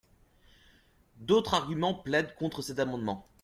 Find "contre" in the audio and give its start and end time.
2.33-2.63